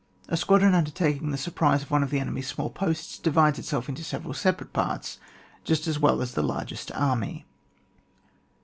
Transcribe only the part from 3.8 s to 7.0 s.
into several separate parts just as well as the largest